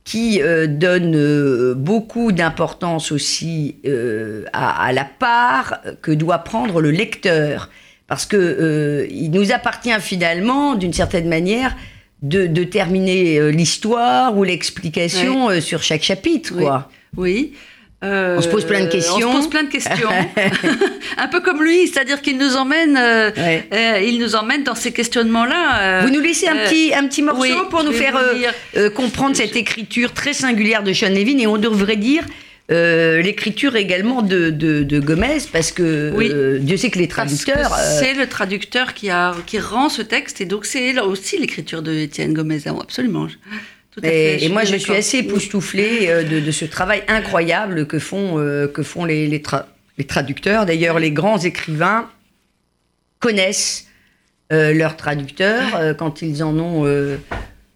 qui 0.08 0.41
euh, 0.41 0.67
donne 0.67 1.15
euh, 1.17 1.74
beaucoup 1.75 2.32
d'importance 2.32 3.12
aussi 3.12 3.75
euh, 3.86 4.46
à, 4.53 4.86
à, 4.86 4.94
la 4.94 5.03
part 5.03 5.82
que 6.01 6.12
doit 6.13 6.38
prendre 6.39 6.79
le 6.79 6.91
lecteur. 6.91 7.70
Parce 8.07 8.25
que 8.25 9.07
il 9.11 9.31
nous 9.31 9.51
appartient 9.51 9.99
finalement, 9.99 10.75
d'une 10.75 10.93
certaine 10.93 11.27
manière, 11.27 11.75
de, 12.21 12.47
de 12.47 12.63
terminer 12.63 13.51
l'histoire 13.51 14.37
ou 14.37 14.43
l'explication 14.43 15.59
sur 15.59 15.83
chaque 15.83 16.03
chapitre. 16.03 16.53
Quoi. 16.57 16.89
Oui. 17.15 17.53
Euh, 18.03 18.35
on 18.37 18.41
se 18.41 18.47
pose 18.47 18.65
plein 18.65 18.81
de 18.81 18.89
questions. 18.89 19.27
On 19.27 19.31
se 19.31 19.37
pose 19.37 19.49
plein 19.49 19.63
de 19.63 19.69
questions. 19.69 20.09
un 21.17 21.27
peu 21.27 21.39
comme 21.39 21.63
lui, 21.63 21.87
c'est-à-dire 21.87 22.21
qu'il 22.21 22.37
nous 22.37 22.55
emmène, 22.55 22.95
euh, 22.95 23.31
euh, 23.73 24.01
il 24.05 24.19
nous 24.19 24.35
emmène 24.35 24.63
dans 24.63 24.75
ces 24.75 24.91
questionnements-là. 24.91 26.03
Vous 26.03 26.11
nous 26.11 26.21
laissez 26.21 26.47
un 26.47 26.57
petit, 26.57 26.93
un 26.93 27.07
petit 27.07 27.23
morceau 27.23 27.65
pour 27.69 27.83
nous 27.83 27.93
faire 27.93 28.19
comprendre 28.95 29.35
cette 29.35 29.55
écriture 29.55 30.13
très 30.13 30.33
singulière 30.33 30.83
de 30.83 30.93
Sean 30.93 31.09
Levin 31.09 31.39
et 31.39 31.47
on 31.47 31.57
devrait 31.57 31.95
dire 31.95 32.23
l'écriture 32.69 33.75
également 33.75 34.21
de, 34.21 34.50
de, 34.50 35.00
Gomez 35.00 35.39
parce 35.51 35.71
que 35.71 36.57
Dieu 36.59 36.77
sait 36.77 36.89
que 36.89 37.00
les 37.00 37.07
traducteurs. 37.07 37.74
C'est 37.75 38.13
le 38.13 38.27
traducteur 38.27 38.93
qui, 38.93 39.09
a, 39.09 39.36
qui 39.45 39.59
rend 39.59 39.89
ce 39.89 40.01
texte 40.01 40.41
et 40.41 40.45
donc 40.45 40.65
c'est 40.65 40.93
là 40.93 41.05
aussi 41.05 41.38
l'écriture 41.38 41.81
de 41.81 41.93
Étienne 41.93 42.33
Gomez, 42.33 42.67
hein, 42.67 42.77
absolument. 42.81 43.27
Et, 44.03 44.50
moi, 44.50 44.63
je 44.63 44.75
suis 44.75 44.93
assez 44.93 45.19
époustouflée 45.19 46.09
euh, 46.09 46.24
de, 46.24 46.51
ce 46.51 46.65
travail 46.65 47.03
incroyable 47.07 47.88
que 47.88 48.00
font, 48.00 48.38
euh, 48.38 48.67
que 48.67 48.83
font 48.83 49.05
les, 49.05 49.27
les, 49.27 50.05
traducteurs. 50.05 50.65
D'ailleurs, 50.65 51.00
les 51.00 51.12
grands 51.12 51.39
écrivains 51.39 52.09
connaissent 53.19 53.88
euh, 54.53 54.74
leurs 54.74 54.95
traducteurs 54.95 55.95
quand 55.97 56.21
ils 56.21 56.43
en 56.43 56.57
ont 56.59 56.86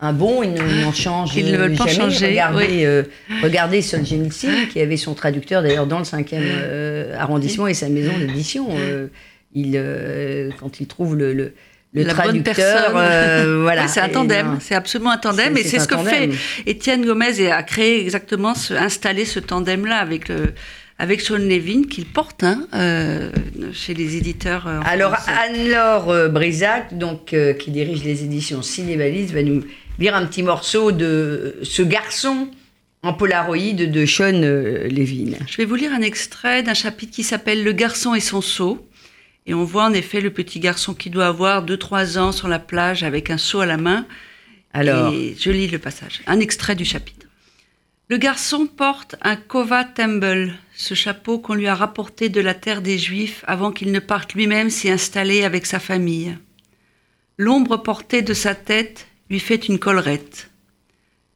un 0.02 0.14
bon, 0.14 0.44
ils 0.44 0.54
n'en 0.82 0.92
changent 0.92 1.36
ils 1.36 1.52
ne 1.52 1.58
veulent 1.58 1.76
pas 1.76 1.88
jamais. 1.88 2.12
changer. 2.12 2.28
Regardez, 2.28 3.04
regardez 3.44 3.82
Solzhenitsyn, 3.82 4.66
qui 4.72 4.82
avait 4.82 4.98
son 4.98 5.14
traducteur 5.14 5.62
d'ailleurs 5.62 5.88
dans 5.88 6.00
le 6.00 6.06
5e 6.06 7.14
arrondissement 7.18 7.68
et 7.68 7.74
sa 7.74 7.88
maison 7.88 8.18
d'édition. 8.18 8.68
il, 9.54 10.52
quand 10.60 10.80
il 10.80 10.88
trouve 10.88 11.16
le 11.16 11.54
le 11.94 12.04
la 12.04 12.14
traducteur, 12.14 12.94
euh, 12.96 13.60
voilà. 13.64 13.88
c'est 13.88 14.00
un 14.00 14.08
tandem, 14.08 14.58
c'est 14.62 14.76
absolument 14.76 15.12
un 15.12 15.18
tandem, 15.18 15.58
et 15.58 15.64
c'est 15.64 15.80
ce 15.80 15.88
que 15.88 15.98
fait 15.98 16.30
Étienne 16.66 17.06
Gomez 17.06 17.42
et 17.42 17.52
a 17.52 17.64
créé 17.64 18.02
exactement, 18.02 18.56
ce, 18.56 18.74
installé 18.74 19.26
ce 19.26 19.40
tandem-là 19.40 19.98
avec 19.98 20.30
le, 20.30 20.54
avec 20.98 21.20
Sean 21.20 21.38
Levin 21.38 21.84
qu'il 21.90 22.06
porte 22.06 22.44
hein, 22.44 22.66
euh, 22.74 23.30
chez 23.74 23.94
les 23.94 24.16
éditeurs. 24.16 24.68
Euh, 24.68 24.80
Alors 24.86 25.18
Anne-Laure 25.28 26.30
Brisac, 26.30 26.98
donc 26.98 27.36
qui 27.60 27.72
dirige 27.72 28.06
les 28.06 28.24
éditions 28.24 28.62
Cinévalise, 28.62 29.34
va 29.34 29.44
nous 29.44 29.62
lire 30.02 30.16
un 30.16 30.26
petit 30.26 30.42
morceau 30.42 30.92
de 30.92 31.60
ce 31.62 31.84
garçon 31.84 32.50
en 33.04 33.14
polaroïde 33.14 33.92
de 33.92 34.06
Sean 34.08 34.32
Levin. 34.32 35.38
Je 35.48 35.58
vais 35.58 35.66
vous 35.66 35.76
lire 35.76 35.94
un 35.94 36.02
extrait 36.02 36.64
d'un 36.64 36.74
chapitre 36.74 37.14
qui 37.14 37.22
s'appelle 37.22 37.64
Le 37.64 37.72
garçon 37.72 38.16
et 38.16 38.20
son 38.20 38.42
seau. 38.42 38.88
Et 39.46 39.54
on 39.54 39.64
voit 39.64 39.86
en 39.86 39.94
effet 39.94 40.20
le 40.20 40.32
petit 40.32 40.60
garçon 40.60 40.96
qui 40.96 41.12
doit 41.12 41.28
avoir 41.28 41.64
2-3 41.64 42.18
ans 42.18 42.32
sur 42.32 42.48
la 42.48 42.58
plage 42.58 43.04
avec 43.04 43.30
un 43.30 43.38
seau 43.38 43.60
à 43.60 43.68
la 43.68 43.78
main. 43.78 44.08
Alors, 44.74 45.14
et 45.14 45.36
je 45.40 45.52
lis 45.52 45.68
le 45.68 45.78
passage, 45.78 46.22
un 46.26 46.40
extrait 46.40 46.76
du 46.76 46.86
chapitre. 46.86 47.28
Le 48.10 48.18
garçon 48.18 48.66
porte 48.66 49.16
un 49.22 49.36
kova 49.36 49.84
temble, 49.84 50.56
ce 50.74 50.96
chapeau 50.96 51.38
qu'on 51.38 51.54
lui 51.54 51.68
a 51.68 51.76
rapporté 51.76 52.30
de 52.30 52.42
la 52.42 52.56
terre 52.56 52.82
des 52.82 52.98
Juifs 52.98 53.44
avant 53.46 53.72
qu'il 53.72 53.92
ne 53.92 54.00
parte 54.00 54.34
lui-même 54.34 54.72
s'y 54.72 54.90
installer 54.90 55.44
avec 55.44 55.68
sa 55.68 55.80
famille. 55.80 56.36
L'ombre 57.38 57.78
portée 57.78 58.24
de 58.24 58.34
sa 58.34 58.56
tête 58.56 59.08
lui 59.32 59.40
fait 59.40 59.70
une 59.70 59.80
collerette. 59.80 60.52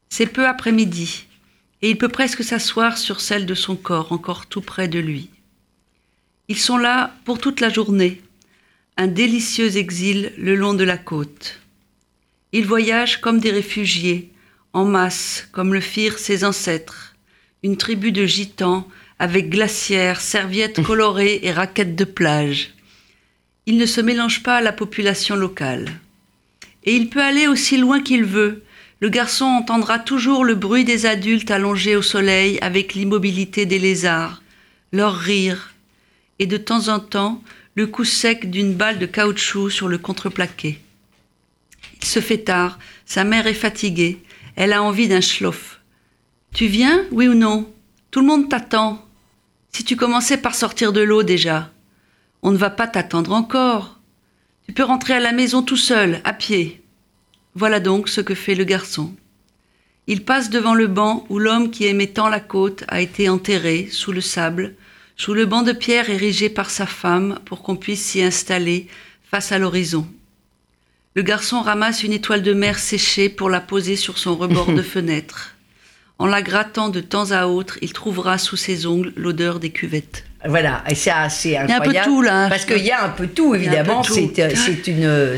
C'est 0.10 0.26
peu 0.26 0.46
après-midi, 0.46 1.28
et 1.82 1.90
il 1.90 1.98
peut 1.98 2.10
presque 2.10 2.44
s'asseoir 2.44 2.98
sur 2.98 3.22
celle 3.22 3.46
de 3.46 3.56
son 3.56 3.78
corps, 3.78 4.12
encore 4.12 4.48
tout 4.48 4.60
près 4.60 4.90
de 4.90 5.00
lui. 5.00 5.30
Ils 6.50 6.60
sont 6.60 6.78
là 6.78 7.16
pour 7.24 7.40
toute 7.40 7.62
la 7.62 7.70
journée, 7.70 8.22
un 8.98 9.08
délicieux 9.08 9.78
exil 9.78 10.34
le 10.38 10.56
long 10.56 10.74
de 10.74 10.84
la 10.84 10.98
côte. 10.98 11.62
Ils 12.52 12.68
voyagent 12.68 13.22
comme 13.22 13.40
des 13.40 13.52
réfugiés, 13.52 14.30
en 14.74 14.84
masse, 14.84 15.48
comme 15.54 15.74
le 15.74 15.80
firent 15.80 16.20
ses 16.20 16.44
ancêtres, 16.44 17.16
une 17.64 17.78
tribu 17.78 18.12
de 18.12 18.26
gitans 18.26 18.86
avec 19.20 19.50
glacières, 19.50 20.20
serviettes 20.20 20.84
colorées 20.84 21.40
et 21.44 21.54
raquettes 21.54 21.96
de 21.96 22.04
plage. 22.04 22.74
Il 23.66 23.78
ne 23.78 23.86
se 23.86 24.02
mélange 24.02 24.44
pas 24.44 24.58
à 24.58 24.62
la 24.62 24.74
population 24.74 25.38
locale. 25.38 25.98
Et 26.86 26.96
il 26.96 27.10
peut 27.10 27.22
aller 27.22 27.48
aussi 27.48 27.78
loin 27.78 28.02
qu'il 28.02 28.24
veut. 28.24 28.64
Le 29.00 29.10
garçon 29.10 29.46
entendra 29.46 30.00
toujours 30.00 30.46
le 30.46 30.56
bruit 30.56 30.86
des 30.86 31.06
adultes 31.06 31.52
allongés 31.52 31.96
au 31.96 32.02
soleil 32.02 32.58
avec 32.62 32.94
l'immobilité 32.94 33.66
des 33.66 33.80
lézards, 33.80 34.42
leur 34.92 35.16
rire, 35.16 35.74
et 36.40 36.48
de 36.48 36.58
temps 36.58 36.88
en 36.88 37.00
temps 37.00 37.42
le 37.76 37.88
coup 37.88 38.06
sec 38.06 38.50
d'une 38.50 38.74
balle 38.74 39.00
de 39.00 39.06
caoutchouc 39.06 39.70
sur 39.70 39.88
le 39.88 39.98
contreplaqué. 39.98 40.80
Il 42.02 42.08
se 42.08 42.20
fait 42.20 42.40
tard, 42.40 42.80
sa 43.06 43.24
mère 43.24 43.48
est 43.48 43.54
fatiguée, 43.54 44.20
elle 44.56 44.74
a 44.74 44.82
envie 44.82 45.08
d'un 45.08 45.22
schloff. 45.22 45.82
Tu 46.54 46.68
viens, 46.68 47.04
oui 47.12 47.28
ou 47.28 47.34
non? 47.34 47.70
Tout 48.12 48.22
le 48.22 48.28
monde 48.28 48.50
t'attend. 48.50 49.06
Si 49.74 49.84
tu 49.84 49.98
commençais 49.98 50.38
par 50.38 50.56
sortir 50.56 50.94
de 50.94 51.02
l'eau 51.02 51.24
déjà, 51.24 51.70
on 52.42 52.52
ne 52.52 52.58
va 52.58 52.70
pas 52.70 52.88
t'attendre 52.88 53.34
encore. 53.34 53.95
Tu 54.68 54.74
peux 54.74 54.84
rentrer 54.84 55.14
à 55.14 55.20
la 55.20 55.32
maison 55.32 55.62
tout 55.62 55.78
seul, 55.78 56.22
à 56.24 56.34
pied. 56.34 56.82
Voilà 57.54 57.80
donc 57.80 58.10
ce 58.10 58.22
que 58.22 58.36
fait 58.36 58.56
le 58.56 58.64
garçon. 58.64 59.14
Il 60.08 60.24
passe 60.24 60.50
devant 60.50 60.76
le 60.76 60.88
banc 60.88 61.26
où 61.30 61.40
l'homme 61.40 61.72
qui 61.72 61.86
aimait 61.86 62.08
tant 62.08 62.30
la 62.30 62.40
côte 62.40 62.84
a 62.88 63.02
été 63.02 63.30
enterré 63.30 63.88
sous 63.92 64.12
le 64.12 64.22
sable, 64.22 64.76
sous 65.18 65.34
le 65.34 65.46
banc 65.46 65.64
de 65.64 65.72
pierre 65.72 66.10
érigé 66.10 66.50
par 66.50 66.70
sa 66.70 66.86
femme 66.86 67.40
pour 67.46 67.64
qu'on 67.64 67.76
puisse 67.76 68.04
s'y 68.04 68.22
installer 68.22 68.88
face 69.24 69.52
à 69.52 69.58
l'horizon. 69.58 70.08
Le 71.16 71.22
garçon 71.22 71.62
ramasse 71.62 72.04
une 72.04 72.12
étoile 72.14 72.44
de 72.44 72.54
mer 72.54 72.78
séchée 72.78 73.30
pour 73.30 73.50
la 73.50 73.62
poser 73.62 73.96
sur 73.96 74.18
son 74.18 74.36
rebord 74.36 74.74
de 74.74 74.82
fenêtre. 74.84 75.56
En 76.20 76.28
la 76.28 76.42
grattant 76.42 76.90
de 76.90 77.02
temps 77.02 77.32
à 77.32 77.48
autre, 77.48 77.78
il 77.82 77.94
trouvera 77.94 78.38
sous 78.38 78.58
ses 78.58 78.86
ongles 78.86 79.14
l'odeur 79.16 79.60
des 79.60 79.72
cuvettes. 79.72 80.26
Voilà, 80.48 80.84
et 80.90 80.96
c'est 80.96 81.12
assez 81.12 81.58
incroyable. 81.58 81.88
Il 81.90 81.94
y 81.94 81.98
a 81.98 82.02
un 82.02 82.04
peu 82.04 82.10
tout 82.10 82.22
là. 82.22 82.50
Parce 82.50 82.66
qu'il 82.66 82.86
y 82.86 82.92
a 82.92 83.04
un 83.04 83.10
peu 83.10 83.28
tout, 83.28 83.56
évidemment. 83.56 84.04
C'est 84.04 84.40
euh, 84.40 85.38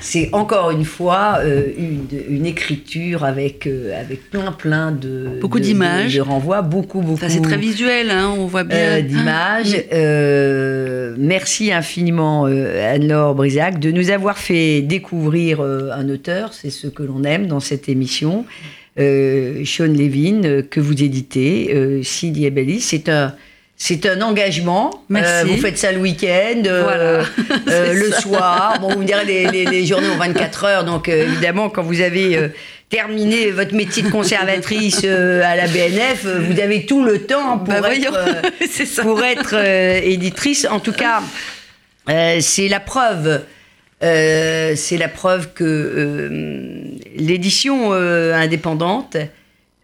c'est 0.00 0.28
encore 0.32 0.70
une 0.70 0.84
fois 0.84 1.38
euh, 1.40 1.66
une, 1.76 2.06
une, 2.28 2.46
écriture 2.46 3.24
avec 3.24 3.66
euh, 3.66 4.00
avec 4.00 4.30
plein 4.30 4.52
plein 4.52 4.92
de 4.92 5.38
beaucoup 5.40 5.60
d'images, 5.60 6.14
de, 6.14 6.20
renvois, 6.20 6.62
beaucoup 6.62 7.00
beaucoup. 7.00 7.24
c'est 7.28 7.42
très 7.42 7.58
visuel, 7.58 8.10
hein, 8.10 8.34
on 8.36 8.46
voit 8.46 8.64
bien 8.64 9.02
d'images. 9.02 9.76
merci 11.18 11.72
infiniment 11.72 12.46
Anne-Laure 12.46 13.34
Brisac 13.34 13.78
de 13.78 13.90
nous 13.90 14.10
avoir 14.10 14.38
fait 14.38 14.82
découvrir 14.82 15.60
un 15.60 16.08
auteur. 16.08 16.54
C'est 16.54 16.70
ce 16.70 16.86
que 16.86 17.02
l'on 17.02 17.24
aime 17.24 17.46
dans 17.46 17.60
cette 17.60 17.88
émission. 17.88 18.44
Sean 18.98 19.92
Levin, 19.92 20.62
que 20.68 20.80
vous 20.80 21.02
éditez, 21.02 21.72
euh, 21.72 22.02
Sidi 22.02 22.50
Bellis. 22.50 22.80
C'est 22.80 23.08
un, 23.08 23.34
c'est 23.80 24.06
un 24.06 24.20
engagement. 24.22 25.04
Euh, 25.14 25.44
vous 25.46 25.56
faites 25.56 25.78
ça 25.78 25.92
le 25.92 25.98
week-end, 25.98 26.62
euh, 26.66 27.22
euh, 27.68 27.94
le 27.94 28.10
soir. 28.10 28.76
Bon, 28.80 28.88
vous 28.88 28.98
me 28.98 29.04
direz, 29.04 29.24
les, 29.24 29.64
les, 29.64 29.86
journées 29.86 30.08
ont 30.08 30.18
24 30.18 30.64
heures, 30.64 30.84
donc 30.84 31.08
évidemment, 31.08 31.70
quand 31.70 31.84
vous 31.84 32.00
avez 32.00 32.50
terminé 32.90 33.52
votre 33.52 33.74
métier 33.74 34.02
de 34.02 34.10
conservatrice 34.10 35.04
à 35.04 35.54
la 35.54 35.68
BNF, 35.68 36.26
vous 36.26 36.60
avez 36.60 36.86
tout 36.86 37.04
le 37.04 37.22
temps 37.22 37.58
pour 37.58 37.68
bah, 37.68 37.94
être, 37.94 39.00
pour 39.02 39.22
être 39.22 39.54
éditrice. 39.54 40.66
En 40.68 40.80
tout 40.80 40.92
cas, 40.92 41.22
c'est 42.40 42.68
la 42.68 42.80
preuve. 42.80 43.42
c'est 44.00 44.96
la 44.98 45.08
preuve 45.08 45.52
que 45.52 46.82
l'édition 47.16 47.92
indépendante, 47.92 49.16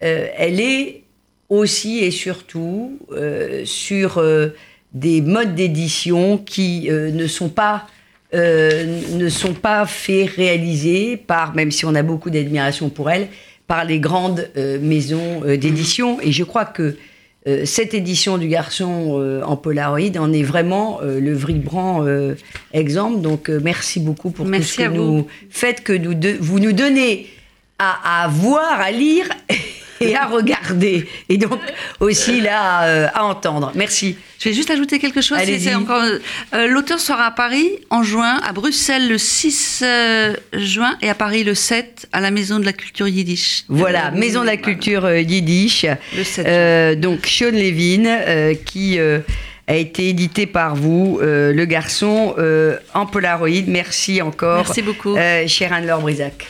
elle 0.00 0.60
est 0.60 1.03
aussi 1.48 1.98
et 1.98 2.10
surtout 2.10 2.98
euh, 3.12 3.62
sur 3.64 4.18
euh, 4.18 4.48
des 4.92 5.20
modes 5.20 5.54
d'édition 5.54 6.38
qui 6.38 6.88
euh, 6.90 7.10
ne 7.10 7.26
sont 7.26 7.48
pas 7.48 7.86
ne 8.32 9.28
sont 9.28 9.54
pas 9.54 9.86
faits 9.86 10.28
réaliser 10.30 11.16
par 11.16 11.54
même 11.54 11.70
si 11.70 11.86
on 11.86 11.94
a 11.94 12.02
beaucoup 12.02 12.30
d'admiration 12.30 12.88
pour 12.88 13.08
elle 13.08 13.28
par 13.68 13.84
les 13.84 14.00
grandes 14.00 14.50
euh, 14.56 14.78
maisons 14.80 15.42
euh, 15.44 15.56
d'édition. 15.56 16.18
Et 16.20 16.32
je 16.32 16.42
crois 16.42 16.64
que 16.64 16.96
euh, 17.46 17.64
cette 17.64 17.94
édition 17.94 18.36
du 18.36 18.48
garçon 18.48 19.20
euh, 19.20 19.40
en 19.44 19.56
Polaroid 19.56 20.18
en 20.18 20.32
est 20.32 20.42
vraiment 20.42 20.98
euh, 21.02 21.20
le 21.20 21.32
vibrant 21.32 22.04
euh, 22.04 22.34
exemple. 22.72 23.20
Donc 23.20 23.48
euh, 23.50 23.60
merci 23.62 24.00
beaucoup 24.00 24.30
pour 24.30 24.46
Merci 24.46 24.76
tout 24.78 24.82
ce 24.82 24.88
que 24.88 24.90
vous. 24.90 24.96
nous 24.96 25.26
faites, 25.50 25.84
que 25.84 25.92
nous 25.92 26.14
de- 26.14 26.36
vous 26.40 26.58
nous 26.58 26.72
donnez 26.72 27.28
à, 27.78 28.24
à 28.24 28.28
voir, 28.28 28.80
à 28.80 28.90
lire 28.90 29.26
et 30.00 30.14
à 30.16 30.26
regarder. 30.26 31.06
Et 31.28 31.36
donc 31.38 31.58
aussi 32.00 32.40
là 32.40 32.82
euh, 32.84 33.06
à 33.14 33.24
entendre. 33.24 33.72
Merci. 33.74 34.16
Je 34.40 34.48
vais 34.50 34.54
juste 34.54 34.70
ajouter 34.70 34.98
quelque 34.98 35.20
chose. 35.22 35.38
Encore, 35.74 36.02
euh, 36.54 36.66
L'auteur 36.66 36.98
sera 37.00 37.26
à 37.26 37.30
Paris 37.30 37.70
en 37.90 38.02
juin, 38.02 38.40
à 38.44 38.52
Bruxelles 38.52 39.08
le 39.08 39.16
6 39.16 39.82
euh, 39.84 40.34
juin 40.52 40.96
et 41.00 41.08
à 41.08 41.14
Paris 41.14 41.44
le 41.44 41.54
7 41.54 42.08
à 42.12 42.20
la 42.20 42.30
Maison 42.30 42.58
de 42.58 42.64
la 42.66 42.72
Culture 42.74 43.08
Yiddish. 43.08 43.64
Voilà, 43.68 44.08
Euh, 44.08 44.18
Maison 44.18 44.42
de 44.42 44.46
la 44.46 44.56
Culture 44.58 45.04
euh, 45.06 45.20
Yiddish. 45.20 45.86
Le 46.16 46.24
7 46.24 46.46
Euh, 46.46 46.94
donc 46.94 47.26
Sean 47.26 47.52
Levin, 47.52 48.04
euh, 48.06 48.54
qui 48.54 48.98
euh, 48.98 49.20
a 49.66 49.76
été 49.76 50.08
édité 50.10 50.44
par 50.46 50.74
vous, 50.76 51.18
euh, 51.22 51.52
le 51.54 51.64
garçon 51.64 52.34
euh, 52.38 52.76
en 52.92 53.06
Polaroid. 53.06 53.48
Merci 53.66 54.20
encore, 54.20 54.58
Merci 54.58 54.82
beaucoup. 54.82 55.16
euh, 55.16 55.46
chère 55.48 55.72
Anne-Laure 55.72 56.00
Brisac. 56.02 56.46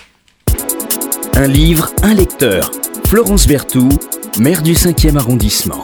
Un 1.36 1.48
livre, 1.48 1.90
un 2.02 2.14
lecteur. 2.14 2.70
Florence 3.08 3.48
Berthoud, 3.48 3.98
maire 4.38 4.62
du 4.62 4.74
5e 4.74 5.16
arrondissement. 5.16 5.82